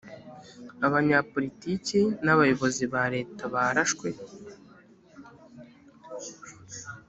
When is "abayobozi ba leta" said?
2.33-3.43